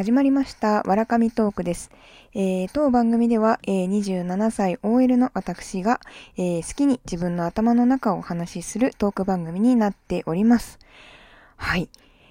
[0.00, 1.90] 始まりました、わらかみトークです。
[2.32, 6.00] えー、当番組では、えー27歳 OL の私が、
[6.38, 10.78] えー好きに自分の頭の中をお話しするトーク番組になっております。
[11.56, 11.90] はい。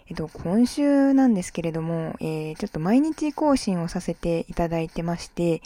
[0.10, 5.62] えっと、今週なんですけれども、えーちょっと毎日更新をさせていただいてまして、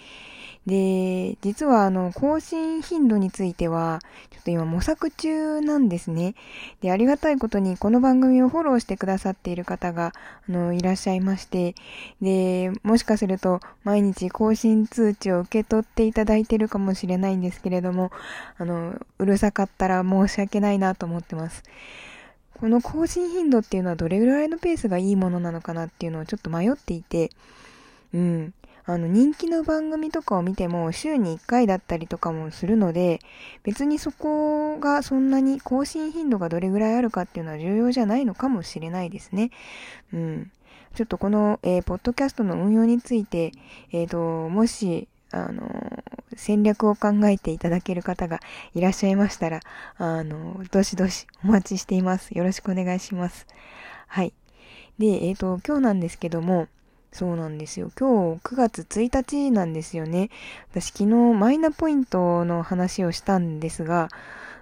[0.66, 4.00] で、実はあの、更新頻度については、
[4.32, 6.36] ちょっと今模索中なんですね。
[6.82, 10.14] で、ありがたいことにこの番組をフォローしてくださっている方が、
[10.48, 11.76] あの、いらっしゃいまして、
[12.22, 18.12] で、もしかすると毎日更新通知を受け取っていただいているかもしれないんですけれども、
[18.58, 21.64] あの、うるさかったら申し訳ないなと思ってます。
[22.60, 27.30] この更新頻度っていうのはどれぐらいのペースがいいものなのかなっていうのをちょっと迷っていて、
[28.14, 28.54] うん。
[28.86, 33.20] あの、人気の番組とかを見ても週に1回だったりとかもするので、
[33.64, 39.52] 別にそこがそんなに更新頻度がどれぐらいあるかっていうのは重要じゃないのかもしれないですね。
[40.14, 40.52] うん。
[40.96, 43.52] ちょっとこの、えーポッドキャストの運用について、
[43.92, 44.18] えっ、と、
[44.50, 45.64] もし、あの、
[46.38, 48.40] 戦略を考えていただける方が
[48.74, 49.62] いらっしゃいましたら、
[49.98, 52.32] あの、どしどしお待ちしています。
[52.32, 53.48] よろしくお願いします。
[54.08, 54.34] はい。
[55.00, 56.68] で、えっ、と、今日なんですけども、
[57.14, 57.92] そうなんですよ。
[57.98, 60.32] 今日9月1日なんですよね。
[60.72, 64.10] 私昨日マイナポイントの話をしたんですが、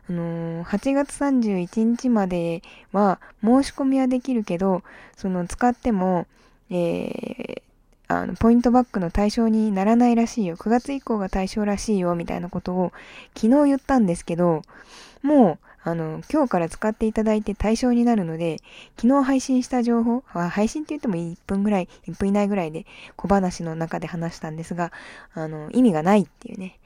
[0.09, 2.61] あのー8月31日まで
[2.91, 4.83] は申し込みはできるけど、
[5.15, 6.27] その使っても、
[6.69, 7.61] えー
[8.11, 10.57] あの、ポイントバックの対象にならないらしいよ。
[10.57, 12.91] 9月以降が対象らしいよ、みたいなことを
[13.35, 14.63] 昨日言ったんですけど、
[15.21, 18.57] もう、あの、今日から使っていただいて対象になるので、
[18.97, 24.91] 昨日配信した情報、あ配信って言っても1分ぐらい、1分以内ぐらいで小話の中で話したんですが、
[25.33, 26.77] あの、意味がないっていうね。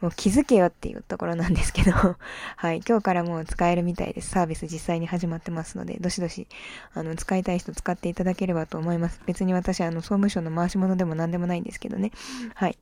[0.00, 1.92] もう気づけよっていうところなんですけど、
[2.56, 4.30] はい、今日からもう使えるみたいです。
[4.30, 6.46] サービス実際に始まってますので、どしどし、
[6.92, 9.20] あの、使いたい人使っていただければと思います。
[9.26, 12.12] 別に私、あの、総務省の回し物でも何でもないんですけどね。
[12.54, 12.78] はい。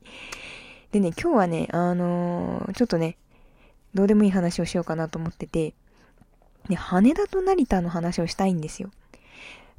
[0.91, 3.17] でね、今日はね、あのーちょっとね、
[3.93, 5.73] どうでもいい話をしようかなと思ってて、
[6.69, 8.89] ね、羽田と成田の話をしたいんですよ。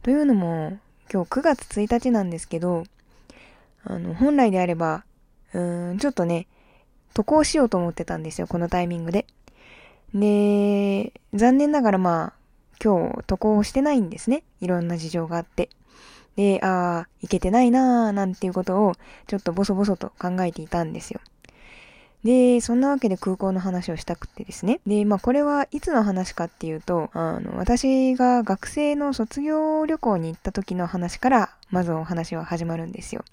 [0.02, 0.78] というのも、
[1.12, 2.84] 今日9月1日なんですけど、
[3.84, 5.04] あの、本来であれば、
[5.52, 6.46] うーん、ちょっとね、
[7.14, 9.26] 渡航しようと思ってたんですよ、このタイミングで。
[10.14, 12.44] で、残念ながらまあ、
[12.82, 14.42] 今日渡航してないんですね。
[14.60, 15.70] いろんな事情があって。
[16.36, 18.94] で、ああ、行けてないなーなんていうことを、
[19.26, 21.20] ちょっとボソボソと考えていたんですよ。
[22.24, 24.80] で、そんなわけで空港の話をしたくてですね。
[24.86, 33.24] で、まあこれはいつの話かっていうと、あの、私が学生の卒業旅行に行った時の話から、まずお話は始まるんですよ。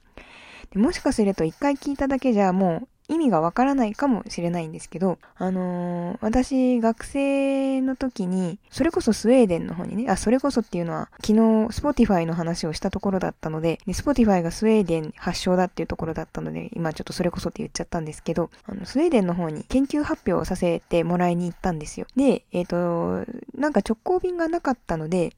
[0.71, 11.39] でもしかすると一回聞いただけじゃもう意味がわからないかもしれないんですけど、あのー私学生の時に、それこそスウェーデンの方にね、あ、それこそっていうのは昨日
[11.71, 22.07] Spotify の話をしたところだったので、で Spotify がスウェーデン発祥だっていうところだったので、今ちょっとそれこそって言っちゃったんですけど、あの、スウェーデンの方に研究発表をさせてもらいに行ったんですよ。
[22.15, 25.33] で、えっ、と、なんか直行便がなかったので、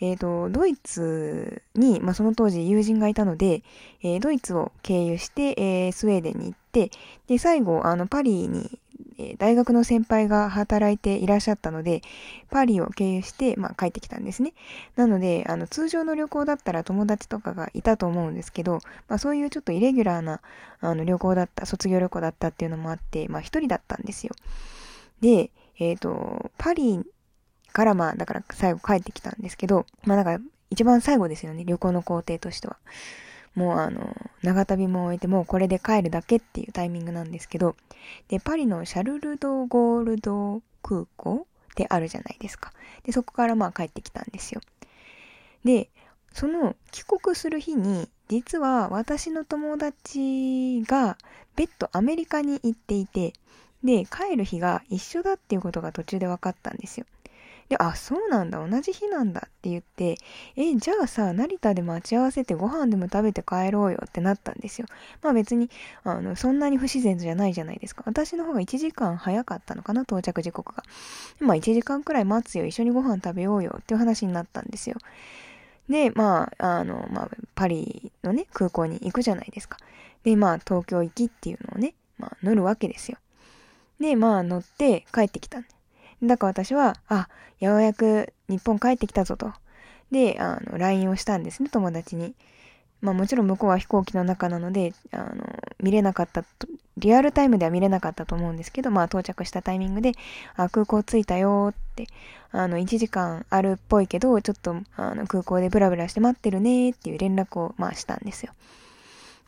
[0.00, 3.62] えっ、と、ドイツに、まあ、その当時友人がいたので、
[4.02, 6.67] えードイツを経由して、えースウェーデンに行って、
[7.26, 8.78] で、最後、あの、パリに、
[9.20, 12.02] え大学の先輩が働いていらっしゃったので、
[12.50, 14.54] パリを経由して、まあ、帰ってきたんですね。
[14.94, 18.78] なので、あの、通常の旅行だったら友達とかがいたと思うんですけど、
[19.08, 20.40] まあ、そういうちょっとイレギュラーな、
[20.80, 24.34] あの、旅行だった、卒業旅行だったっていうのもあって、まあ、一人だったんですよ。
[25.20, 25.50] で、
[25.80, 27.04] えっ、と、パリ
[27.72, 30.40] からまあ、だから最後帰ってきたんですけど、まあだから
[30.70, 32.76] 一番最後ですよね、旅行の工程としては。
[33.58, 37.74] もうあの、長旅も終えてもうこれで帰るだけっていうタイミングなんですけど、
[38.28, 42.72] で、パリのシャルル・ド・ゴールド空港ってあるじゃないですか。
[43.02, 44.60] で、そこからまあ帰ってきたんですよ。
[45.64, 45.90] で、
[46.32, 51.18] その帰国する日に、実は私の友達が
[51.56, 53.32] 別途アメリカに行っていて、
[53.82, 57.06] で、帰る日が一緒だっていうことが途中で分かったんですよ。
[57.68, 60.16] で、あ、そうなんだ、同じ日なんだって言って、
[60.56, 64.86] え、じゃあさ、成田で待ち合わせてご飯でも食べて帰ろうよってなったんですよ。
[65.22, 65.70] まあ別に、
[66.02, 68.04] あの、そんなに不自然じゃないじゃないですか。
[68.06, 70.82] 私の方が1時間早かったのかな、到着時刻が。
[71.40, 74.96] まあ1時間くらい待つよ、一緒にご飯食べようよっていう話になったんですよ。
[75.88, 79.78] で、まあ、あの、まあ、パリのね、空港に行くじゃないですか。
[80.22, 83.18] で、まあ、東京行きっていうのをね、まあ、乗るわけですよ。
[83.98, 85.68] で、まあ、乗って帰ってきたんで。
[86.22, 87.28] だから私は、あ、
[87.60, 89.52] ようやく日本帰ってきたぞと。
[90.10, 92.34] で、あの、LINE をしたんですね、友達に。
[93.00, 95.44] まあもちろん向こうは飛行機の中なので、あの、
[95.80, 96.66] 見れなかったと、
[96.96, 100.12] リアルタイムでは見れなかったと思うんですけど、まあ到着したタイミングで、
[100.56, 102.06] あ、空港着いたよって、
[102.50, 108.52] あの、1時間あるっぽいけど、ちょっと、あの、空港でブラブラして待ってるねっていう連絡を、まあしたんですよ。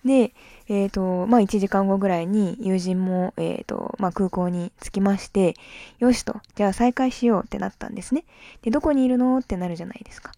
[0.05, 0.33] で、
[0.71, 5.57] えっ、ー、と、まあ1時間後ぐらいに友人も、えっ、ー、と、まあ空港に着きまして、
[5.99, 8.25] よしと、じゃあ再開しようってなったんですね。
[8.63, 10.31] で、どこにいるのってなるじゃないですか。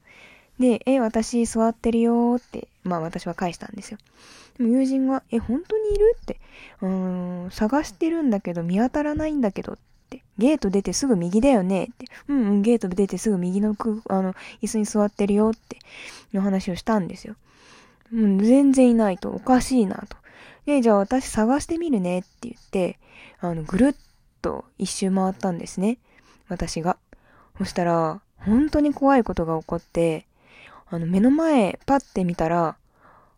[0.58, 3.98] で、え、私座ってるよって、まあ私は返したんですよ。
[4.56, 6.40] でも友人は、え、本当にいるって、
[6.80, 9.78] うーん、探してるんだけど見当たらないんだけどっ
[10.08, 14.32] て、ゲート出てすぐ右だよねって、うんうん、ゲート出てすぐ右の空あの、
[14.62, 15.76] 椅子に座ってるよって、
[16.32, 17.36] の話をしたんですよ。
[18.14, 20.21] うん、全然いないと、おかしいなと。
[20.66, 22.98] で、じゃあ私探してみるねって言って、
[23.40, 23.94] あの、ぐるっ
[24.42, 25.98] と一周回ったんですね。
[26.48, 26.96] 私が。
[27.58, 30.26] そしたら、本当に怖いことが起こって、
[30.88, 32.76] あの、目の前、パッて見たら、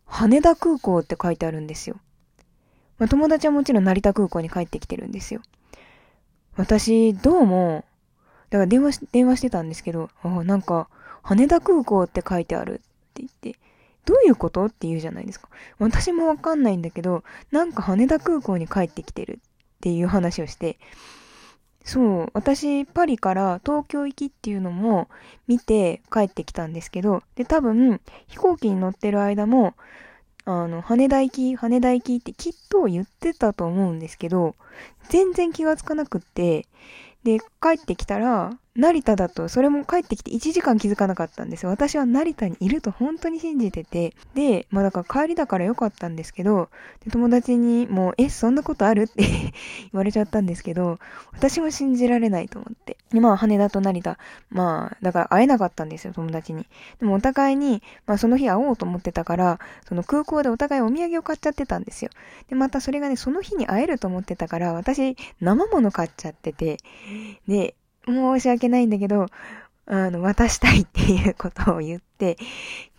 [0.05, 1.97] 羽田空港って書いてあるんですよ。
[2.97, 5.41] まあ、友達はもちろん成田空港に帰ってきてるんですよ。
[6.55, 7.83] 私、どうも、
[8.49, 10.89] だから電話し、電話してたんですけど、ああなんか、
[11.21, 12.77] 羽田空港って書いてあるっ
[13.13, 13.59] て言って、
[14.05, 14.65] どういうこと？
[14.65, 15.49] って言うじゃないですか。
[15.79, 20.77] 私もわかんないんだけど、なんか羽田空港に帰ってきてるっていう話をして、
[21.83, 25.07] そう、私、パリから東京行きっていうのも
[25.47, 29.75] 見て帰ってきたんですけど、で、多分、飛行機に乗ってる間も、
[30.45, 34.55] あの、羽田行き、羽田行きってきっと言ってたと思うんですけど、
[35.09, 36.65] 全然気がつかなくって、
[37.23, 41.69] で、帰ってきたら、成田だと、それも帰ってきて1時間気づかなかったんですよ。
[41.69, 44.13] 私は成田にいると本当に信じてて。
[44.33, 46.69] で、まあだから帰りだからよかったんですけど、
[47.09, 49.03] 友達にもう、え、そんなことある？
[49.03, 49.51] って 言
[49.93, 50.99] われちゃったんですけど、
[51.31, 52.97] 私も信じられないと思って。
[53.11, 54.17] で、まあ羽田と成田、
[54.49, 56.67] まあ、だから会えなかったんですよ、友達に。
[56.99, 62.11] でもお互いに、まあその日会おうと思ってたから、その空港でお互いお土産を買っちゃってたんですよ。
[62.49, 66.77] で、またそれがね、その日に会えると思ってたから、私、生物買っちゃってて、
[67.47, 67.75] で、
[68.07, 69.27] 申し訳ないんだけど、
[69.87, 72.37] あの、渡したいっていうことを言って、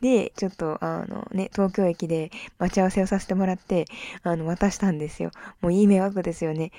[0.00, 3.86] で、ちょっと、あのね、東京駅で待ち合わせをさせてもらって、
[4.22, 5.30] あの、渡したんですよ。
[5.60, 6.70] もういい迷惑ですよね。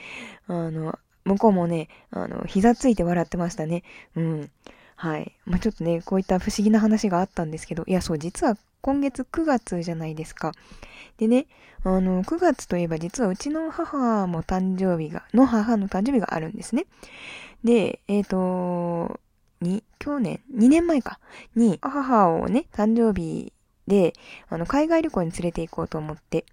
[0.47, 3.83] あの、向こうもね、あの、膝ついて笑ってましたね。
[4.15, 4.51] うん。
[4.95, 5.35] はい。
[5.45, 10.53] まあ、ちょっとね、こういった不思議な話があったんですけど、いや、そう、実は今月9月じゃないですか。
[11.17, 11.47] でね、
[11.83, 16.85] あの、9月といえば実はうちの母も誕生日が、の母の誕生日があるんですね。
[17.65, 19.19] で、えっ、ー、と、
[19.59, 21.19] に、去年、2年前か、
[21.53, 23.51] に、母をね、誕生日
[23.87, 24.13] で、
[24.47, 26.45] あの、海外旅行に連れて行こうと思って、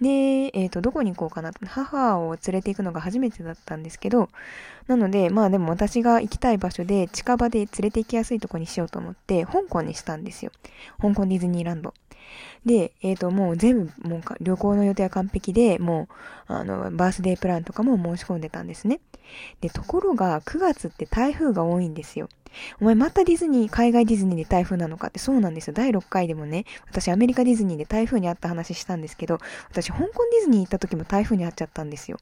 [0.00, 1.64] で、えっ、ー、と、どこに行こうかなと。
[1.66, 4.28] 母を連れて行くのが初めてだったんですけど、
[4.88, 10.50] なので、まあでも私が行きたい場所で近場で連れて行きやすいとこにしようと思って、香港にしたんですよ。
[11.00, 11.94] 香港ディズニーランド。
[12.64, 16.08] で、えっ、ー、と、もう全部、もう旅行の予定は完璧で、も
[16.48, 19.00] う、あの、バースデープランとかも申し込んでたんですね。
[19.60, 22.28] で、ところが、9月って台風が多いんですよ。
[22.80, 25.74] お前またディズニー、海外ディズニーで台風なのかってそうなんですよ。
[25.74, 29.38] 第6回でもね、私アメリカディズニーで台風にあった話したんですけど、
[29.70, 32.18] 私香港ディズニー行った時も台風にあっちゃったんですよ。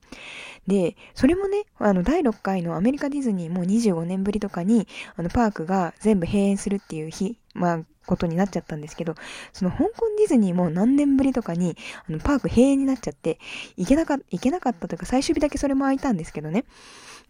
[0.66, 4.86] で、それもね、あの、第6回のアメリカディズニーも25年ぶりとかに、
[5.16, 9.14] あの、パークが全部閉園するっていう日、まあ、ことになっちゃったんですけど、
[9.52, 11.76] その香港ディズニーも何年ぶりとかに、
[12.08, 13.38] あの、パーク閉園になっちゃって、
[13.76, 16.64] 行けなかった、行けなかったというか、最終日だけそれも空いたんですけどね。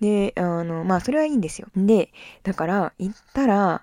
[0.01, 1.69] で、あの、まあ、それはいいんですよ。
[1.77, 2.11] で、
[2.43, 3.83] だから、行ったら、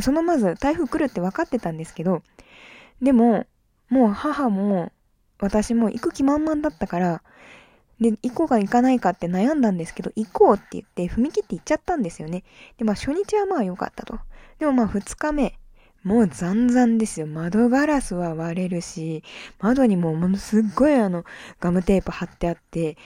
[0.00, 2.22] そのまず台風来るって分かってたんですけど、
[3.00, 3.46] でも、
[3.88, 4.92] もう母も、
[5.38, 7.22] 私も行く気満々だったから、
[8.00, 12.44] で、行こうか行かないかって悩んだんですけど、行こうって言って踏み切って行っちゃったんですよね。
[12.78, 14.18] で、まあ初日はまあ良かったと。
[14.58, 15.58] でもまあ2日目、
[16.04, 17.26] もう残々ですよ。
[17.26, 19.22] 窓ガラスは割れるし、
[19.60, 21.24] 窓にもものすっごいあの、
[21.60, 22.96] ガムテープ貼ってあって、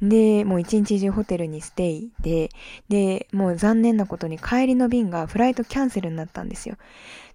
[0.00, 2.50] で、もう一日中ホテルにステイで、
[2.88, 6.76] で、もう残念なことに帰りの便がフライトキャンセルになったんですよ。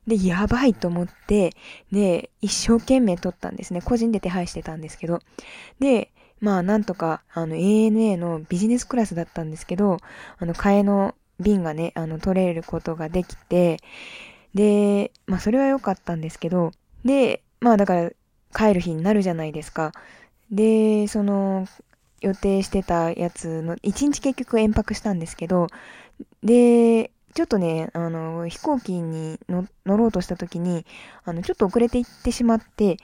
[0.07, 1.53] で、やばいと思って、
[1.91, 3.81] で、一生懸命取ったんですね。
[3.81, 5.19] 個人で手配してたんですけど。
[5.79, 9.97] で、まあなんとか、あの ANA のビジネスクラスだったんですけど、
[10.37, 13.77] あの替えの便がね、あの取れることができて、
[14.53, 16.71] で、まあそれは良かったんですけど、
[17.05, 18.11] で、まあだから
[18.55, 19.91] 帰る日になるじゃないですか。
[20.51, 21.67] で、その
[22.21, 25.67] 予定してたやつの、一日結局延泊したんですけど、
[26.43, 30.85] で、ちょっとね、あの、飛行機に乗ろうとした時に、
[31.23, 32.97] あの、ちょっと遅れていってしまって、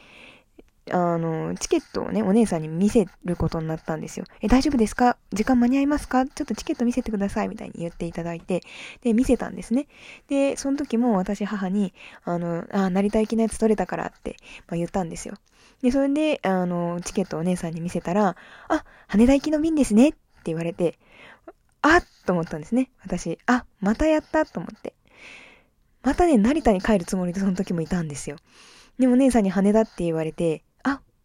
[0.92, 4.26] あの、チケットをね、お姉さんに見せることになったんですよ。
[4.42, 5.18] え、大丈夫ですか？
[5.34, 6.26] 時間間に合いますか？
[6.26, 8.62] ちょっとチケット見せてくださいみたいに言っていただいて、
[9.02, 9.88] で、見せたんですね。
[10.28, 14.36] で、その時も私母に、あの、あ、成田行きのやつ取れたからって、
[14.68, 15.36] まあ、言ったんですよ。
[15.82, 18.36] で、それで、あの、チケットをお姉さんに見せたら、
[18.70, 21.00] あ、羽田行きの便ですねって言われて、
[21.82, 22.90] あっと思ったんですね。
[23.04, 24.94] 私、あ、またやったと思って。
[26.04, 28.38] またね、成田に帰るつもりでその時もいたんですよ。
[29.00, 30.64] でも姉さんに羽田って言われて、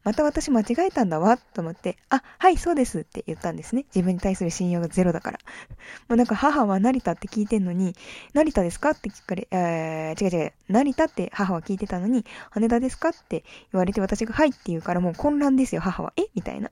[0.03, 3.85] また私間違えたんだわ、と思って、あ、はい、そうですって言ったんですね。
[3.95, 5.39] 自分に対する信用がゼロだから。
[6.09, 7.95] もうなんか母は成田って聞いてんのに、
[8.33, 16.13] 成田ですかって聞かれ、えー、違う違う、成田って母は聞いてたのに、羽田ですかって言われて私がはいって言うからもう混乱ですよ、母は。
[16.17, 16.23] え？
[16.35, 16.71] みたいな。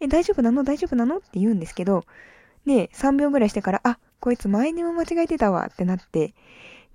[0.00, 0.62] え、大丈夫なの？
[0.62, 1.18] 大丈夫なの？
[1.18, 2.04] って言うんですけど、
[2.66, 6.34] で、3秒ぐらいしてから、あ、こいつ前にも間違えてたわってなって、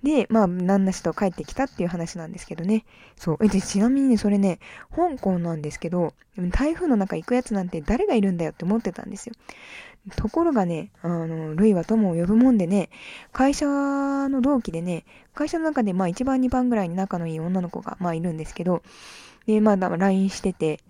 [0.06, 2.86] で、まあ、なんなしと帰ってきたっていう話なんですけどね。
[3.18, 3.38] そう。
[3.42, 4.60] え、で、ちなみにね、それね、
[4.96, 6.14] 香港なんですけど、
[6.52, 9.34] 台風の中行くやつなんて誰がいるんだよって思ってたんですよ。
[10.16, 12.92] ところがね、あの、ルイは友を呼ぶもんでね、
[13.34, 18.84] 会社の同期でね、会社の中でまあ1番2番ぐらいに仲のいい女の子がまあいるんですけど、
[19.48, 20.82] で、まあ、LINE してて、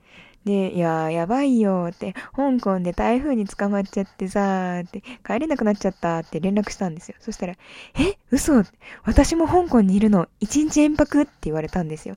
[0.46, 7.16] で、いややばいよって、香港で台風に捕まっちゃってさって、帰れなくなっちゃったって連絡したんですよ。
[7.20, 8.64] そしたら、え嘘
[9.04, 10.28] 私も香港にいるの？
[10.40, 11.24] 一日延泊？
[11.24, 12.16] って言われたんですよ。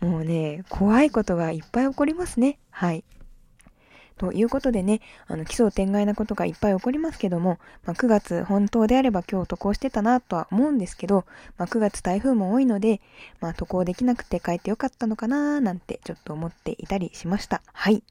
[0.00, 2.58] もうね、怖いことがいっぱい起こりますね。
[2.70, 3.04] はい。
[4.22, 11.24] ということでね、あの、奇想天外なことがいっぱい起こりますけども、まあ、9月本当であれば今日渡航してたなとは思うんですけど、
[11.58, 13.00] まあ、9月台風も多いので、
[13.40, 17.62] まあ、渡航できなくて帰ってよかったのかなーなんてちょっと思っていたりしました。
[17.72, 18.04] はい。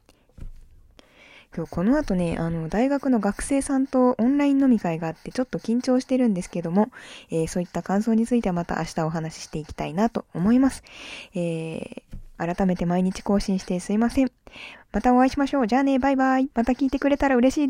[1.56, 6.90] 今日この後ね、あの、大学の学生さんとオンライン飲み会があってちょっと緊張してるんですけども、
[7.30, 10.84] えー、そういった感想についてはまた明日お話ししていきたいなと思います。
[11.34, 14.32] えー、改めて毎日更新してすいません。
[14.92, 15.68] またお会いしましょう。
[15.68, 16.50] じゃあね、バイバイ。
[16.54, 17.60] また聞いてくれたら嬉しいです。